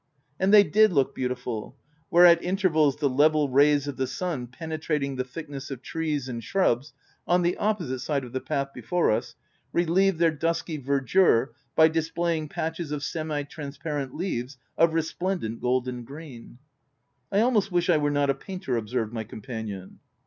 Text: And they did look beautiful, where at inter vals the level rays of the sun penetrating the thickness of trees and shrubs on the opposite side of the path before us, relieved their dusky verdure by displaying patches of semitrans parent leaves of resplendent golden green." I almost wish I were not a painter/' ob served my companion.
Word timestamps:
And 0.39 0.51
they 0.51 0.63
did 0.63 0.91
look 0.91 1.13
beautiful, 1.13 1.77
where 2.09 2.25
at 2.25 2.41
inter 2.41 2.69
vals 2.69 2.95
the 2.97 3.07
level 3.07 3.49
rays 3.49 3.87
of 3.87 3.97
the 3.97 4.07
sun 4.07 4.47
penetrating 4.47 5.15
the 5.15 5.23
thickness 5.23 5.69
of 5.69 5.83
trees 5.83 6.27
and 6.27 6.43
shrubs 6.43 6.93
on 7.27 7.43
the 7.43 7.55
opposite 7.57 7.99
side 7.99 8.23
of 8.23 8.33
the 8.33 8.41
path 8.41 8.69
before 8.73 9.11
us, 9.11 9.35
relieved 9.71 10.17
their 10.17 10.31
dusky 10.31 10.77
verdure 10.79 11.49
by 11.75 11.87
displaying 11.87 12.49
patches 12.49 12.91
of 12.91 13.03
semitrans 13.03 13.77
parent 13.77 14.15
leaves 14.15 14.57
of 14.75 14.95
resplendent 14.95 15.61
golden 15.61 16.03
green." 16.03 16.57
I 17.31 17.41
almost 17.41 17.71
wish 17.71 17.87
I 17.87 17.97
were 17.97 18.09
not 18.09 18.31
a 18.31 18.33
painter/' 18.33 18.79
ob 18.79 18.89
served 18.89 19.13
my 19.13 19.23
companion. 19.23 19.99